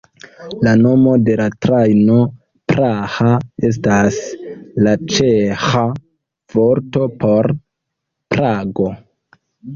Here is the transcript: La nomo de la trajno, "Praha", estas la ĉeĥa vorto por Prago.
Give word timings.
La 0.67 0.71
nomo 0.77 1.11
de 1.25 1.33
la 1.41 1.43
trajno, 1.65 2.15
"Praha", 2.73 3.33
estas 3.69 4.17
la 4.87 4.95
ĉeĥa 5.17 5.85
vorto 6.57 7.07
por 7.23 7.53
Prago. 8.35 8.91